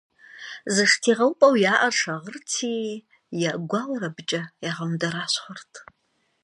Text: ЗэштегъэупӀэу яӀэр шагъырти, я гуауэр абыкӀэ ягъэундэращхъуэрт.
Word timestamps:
ЗэштегъэупӀэу 0.73 1.53
яӀэр 1.73 1.93
шагъырти, 1.99 2.73
я 3.49 3.51
гуауэр 3.69 4.03
абыкӀэ 4.09 4.41
ягъэундэращхъуэрт. 4.69 5.73